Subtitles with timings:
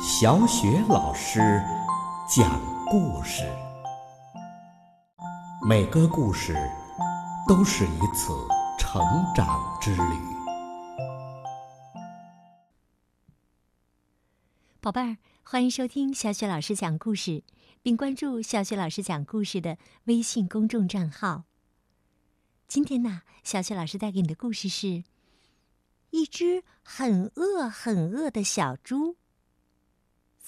[0.00, 1.40] 小雪老师
[2.28, 3.42] 讲故事，
[5.66, 6.54] 每个故事
[7.48, 8.32] 都是一次
[8.78, 9.02] 成
[9.34, 10.02] 长之旅。
[14.80, 17.42] 宝贝儿，欢迎收听小雪老师讲故事，
[17.82, 21.42] 并关注小雪老师讲故事的微信公众账号。
[22.68, 25.02] 今天呢，小雪老师带给你的故事是
[26.10, 29.16] 一只很饿很饿的小猪。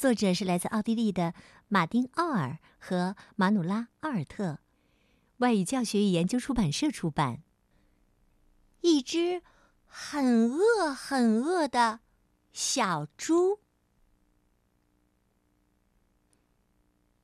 [0.01, 1.35] 作者是来自奥地利的
[1.69, 4.59] 马丁·奥尔和马努拉·奥尔特，
[5.37, 7.43] 外语教学与研究出版社出版。
[8.81, 9.43] 一只
[9.85, 12.01] 很饿很饿的
[12.51, 13.61] 小猪。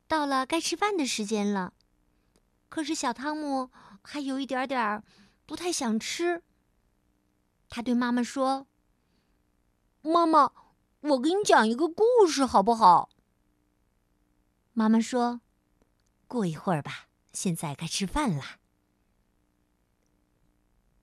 [0.06, 1.72] 到了该吃饭的时间了，
[2.68, 3.70] 可是小汤姆
[4.02, 5.02] 还有一点点
[5.46, 6.42] 不太想吃。
[7.70, 8.66] 他对妈妈说
[10.04, 10.52] ：“妈妈。”
[11.08, 13.08] 我给你讲一个故事，好不好？
[14.72, 15.40] 妈妈说
[16.26, 18.42] ：“过一会儿吧，现在该吃饭了。”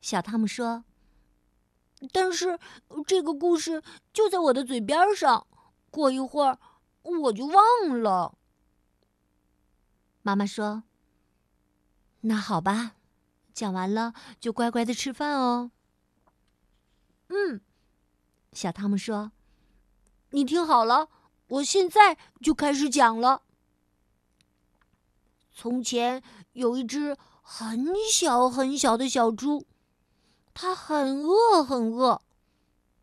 [0.02, 0.84] 小汤姆说
[2.12, 2.60] ：“但是
[3.08, 3.82] 这个故事
[4.12, 5.48] 就在我的嘴边上，
[5.90, 6.60] 过一会儿
[7.04, 8.38] 我就忘了。”
[10.22, 10.84] 妈妈说
[12.22, 12.96] ：“那好吧，
[13.54, 15.72] 讲完了就乖乖的吃饭哦。”
[17.30, 17.62] 嗯，
[18.52, 19.32] 小汤姆说。
[20.36, 21.10] 你听好了，
[21.48, 23.44] 我现在就开始讲了。
[25.54, 29.68] 从前有一只很小很小的小猪，
[30.56, 32.20] 它很饿很饿，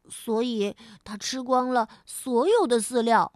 [0.09, 3.33] 所以它吃光了所有的饲料。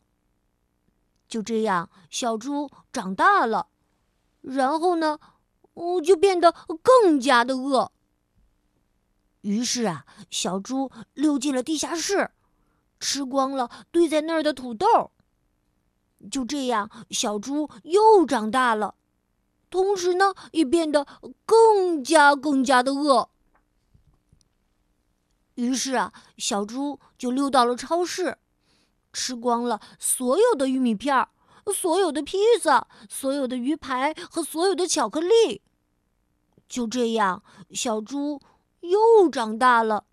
[1.28, 3.68] 就这样，小猪长大了，
[4.40, 5.20] 然后呢，
[5.74, 6.50] 哦，就变得
[6.82, 7.92] 更加的饿。
[9.42, 12.32] 于是啊，小猪溜进了地下室。
[13.04, 15.10] 吃光了堆在那儿的土豆。
[16.30, 18.94] 就这样，小猪又长大了，
[19.68, 21.06] 同时呢，也变得
[21.44, 23.28] 更加更加的饿。
[25.56, 28.38] 于是啊，小猪就溜到了超市，
[29.12, 31.28] 吃光了所有的玉米片儿、
[31.74, 35.60] 所有的披萨、所有的鱼排和所有的巧克力。
[36.66, 38.40] 就这样，小猪
[38.80, 40.06] 又长大了，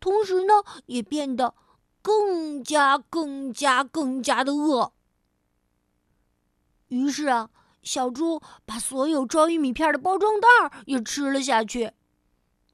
[0.00, 0.54] 同时呢，
[0.86, 1.54] 也变得。
[2.02, 4.92] 更加、更加、更加的饿。
[6.88, 7.50] 于是啊，
[7.82, 10.48] 小猪把所有装玉米片的包装袋
[10.86, 11.92] 也吃了下去，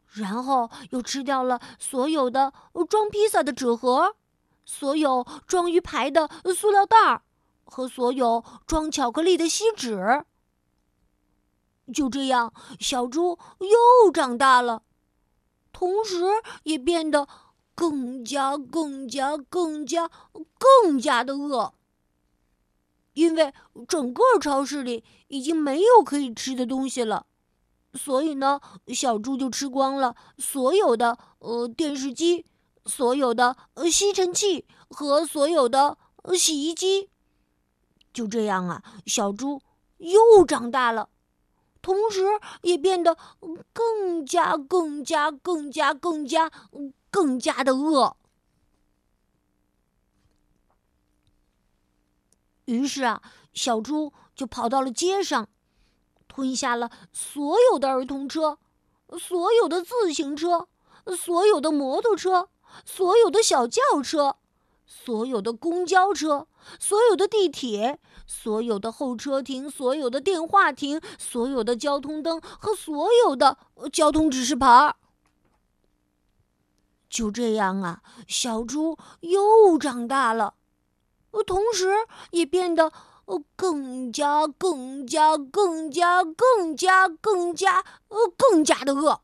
[0.07, 2.53] 然后又吃掉了所有的
[2.89, 4.17] 装披萨的纸盒，
[4.65, 7.23] 所有装鱼排的塑料袋
[7.65, 10.25] 和所有装巧克力的锡纸。
[11.93, 14.83] 就这样，小猪又长大了，
[15.73, 16.25] 同时
[16.63, 17.29] 也变得。
[17.77, 20.11] 更加、更加、更加、
[20.59, 21.75] 更加的饿，
[23.13, 23.53] 因为
[23.87, 27.27] 整个超市里已经没有可以吃的东西了，
[27.93, 32.47] 所以呢，小猪就吃光了所有的呃电视机、
[32.87, 35.99] 所有的呃吸尘器和所有的
[36.35, 37.11] 洗衣机。
[38.13, 39.61] 就这样啊，小猪
[39.99, 41.11] 又长大了，
[41.83, 42.25] 同时
[42.63, 43.19] 也变得
[43.75, 46.51] 更加、更加、更加、更加。
[47.11, 48.17] 更加的饿，
[52.67, 53.23] 于是啊，
[53.55, 55.49] 小猪就跑到了街上，
[56.29, 58.59] 吞下了所有的儿童车、
[59.19, 60.69] 所有的自行车、
[61.17, 62.49] 所有的摩托车、
[62.85, 64.37] 所有的小轿车、
[64.85, 66.47] 所有的公交车、
[66.79, 73.57] 所有的地铁、所有的候车亭、所有的电话亭、所有的交通灯和所有的
[73.93, 74.97] 交通指示牌儿。
[77.17, 80.53] 就这样啊，小猪又长大了，
[81.47, 81.89] 同时
[82.31, 82.93] 也变得
[83.57, 87.79] 更加、更加、更加、更加、更加、
[88.09, 89.23] 呃更加的饿。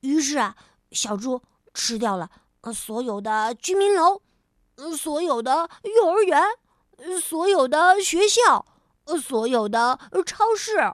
[0.00, 0.56] 于是啊，
[0.90, 1.40] 小猪
[1.72, 2.28] 吃掉了
[2.74, 4.20] 所有的居民楼，
[4.98, 6.42] 所有的幼儿园，
[7.20, 8.66] 所有的学校，
[9.22, 9.96] 所有的
[10.26, 10.92] 超市，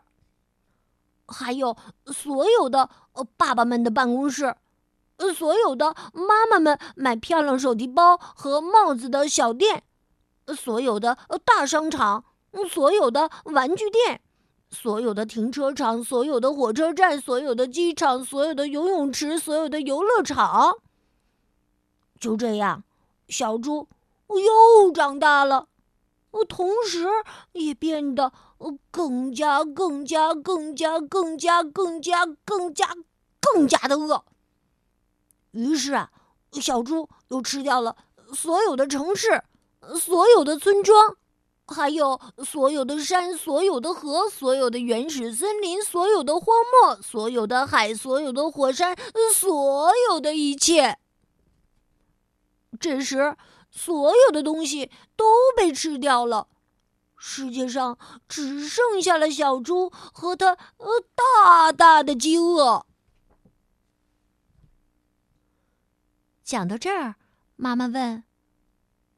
[1.26, 1.74] 还有
[2.08, 2.90] 所有的
[3.38, 4.54] 爸爸们的办公室。
[5.18, 9.84] 呃，所有的妈妈们买漂亮手提包和帽子的小店，
[10.56, 12.24] 所有的大商场，
[12.68, 14.20] 所有的玩具店，
[14.70, 20.76] 所有的停车场，所有的火车站，所有的机场，所有的游泳池，所有的游乐场。
[22.20, 22.84] 就这样，
[23.28, 23.88] 小猪
[24.28, 25.66] 又长大了，
[26.48, 27.08] 同时
[27.52, 28.32] 也变得
[28.90, 32.94] 更加、更加、更加、更加、更加、更加、
[33.40, 34.24] 更加的饿。
[35.58, 36.08] 于是啊，
[36.52, 37.96] 小猪又吃掉了
[38.32, 39.42] 所有的城市，
[40.00, 41.16] 所有的村庄，
[41.66, 48.96] 还有所有的山，所有的河，所有的原始森林，所有的荒漠，所有的海，所有的火山，
[49.34, 50.96] 所有的一切。
[52.78, 53.36] 这时，
[53.68, 55.24] 所有的东西都
[55.56, 56.46] 被吃掉了，
[57.16, 62.86] 世界上只剩下了小猪和它呃大大的饥饿。
[66.48, 67.16] 讲到这儿，
[67.56, 68.24] 妈妈问：“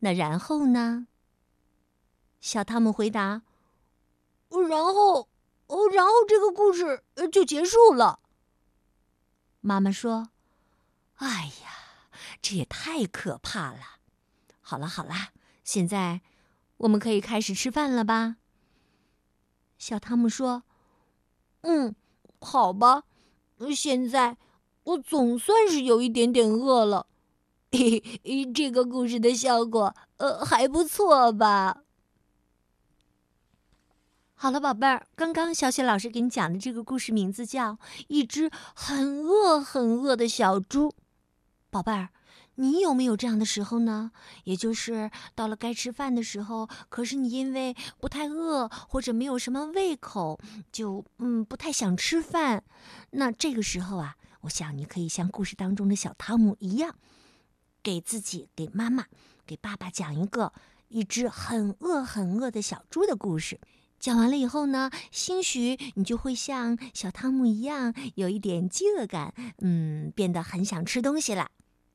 [0.03, 1.06] 那然后呢？”
[2.43, 3.43] 小汤姆回答
[4.69, 5.29] ：“然后，
[5.69, 8.19] 哦，然后这个故事就结束了。”
[9.62, 10.31] 妈妈说
[11.23, 11.71] ：“哎呀，
[12.43, 14.00] 这也太可怕了！
[14.61, 15.15] 好了好了，
[15.62, 16.23] 现在
[16.79, 18.38] 我们可以开始吃饭了吧？”
[19.79, 20.65] 小汤姆说
[21.62, 21.94] ：“嗯，
[22.41, 23.05] 好吧，
[23.73, 24.37] 现在
[24.83, 27.06] 我总算是有一点点饿了。”
[27.73, 31.85] 嘿嘿，这个故事的效果，呃，还不错吧？
[34.35, 37.75] 好了，宝贝儿，刚刚小雪老师给你讲的这个故事名字叫
[38.09, 40.89] 《一只很饿很饿的小猪》。
[41.71, 42.09] 宝贝儿，
[42.57, 44.11] 你有没有这样的时候呢？
[44.43, 50.41] 也就是到了该吃饭的时候，可是你因为不太饿或者没有什么胃口，
[50.73, 52.65] 就嗯不太想吃饭。
[53.11, 56.97] 那这个时候啊，我想你可以像故事当中的小汤姆一样。
[57.82, 59.06] 给自己、给妈妈、
[59.47, 60.53] 给爸爸讲一个
[60.88, 63.61] 一只很饿很饿的小猪的故事。
[63.99, 71.50] 讲完了以后呢，兴许你就会像小汤姆一样，有一点饥饿感，嗯，变得很想吃东西了。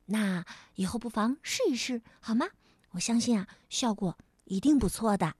[0.06, 0.44] 那
[0.76, 2.46] 以后不妨试一试，好吗？
[2.92, 5.34] 我相信啊，效果一定不错的。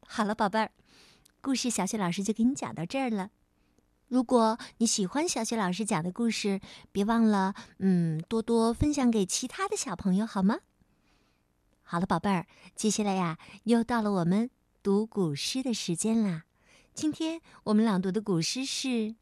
[0.00, 0.72] 好了，宝贝儿，
[1.42, 3.30] 故事小雪老师就给你讲到这儿了。
[4.08, 6.60] 如果你喜欢小雪老师讲的故事，
[6.92, 10.60] 别忘了，嗯，多多分享给其他的小朋友，好吗？
[11.82, 14.50] 好了，宝贝儿，接下来呀，又到了我们
[14.82, 16.44] 读古诗的时间啦。
[16.94, 18.88] 今天我们朗读的古诗是《